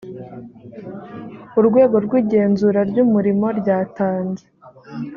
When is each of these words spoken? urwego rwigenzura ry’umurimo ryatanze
urwego 1.59 1.95
rwigenzura 2.05 2.79
ry’umurimo 2.89 3.45
ryatanze 3.59 4.45